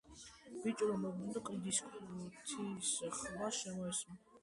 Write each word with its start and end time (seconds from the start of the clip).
ბიჭი 0.63 0.87
რომ 0.91 1.03
მობრუნდა, 1.03 1.45
კლდის 1.51 1.83
კვეთის 1.91 2.97
ხმა 3.23 3.55
შემოესმა. 3.63 4.23